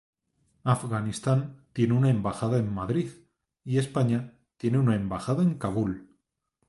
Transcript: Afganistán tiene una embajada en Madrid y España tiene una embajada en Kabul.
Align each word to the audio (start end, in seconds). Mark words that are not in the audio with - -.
Afganistán 0.63 1.67
tiene 1.73 1.93
una 1.93 2.09
embajada 2.09 2.57
en 2.57 2.73
Madrid 2.73 3.09
y 3.63 3.77
España 3.77 4.33
tiene 4.57 4.79
una 4.79 4.95
embajada 4.95 5.43
en 5.43 5.59
Kabul. 5.59 6.09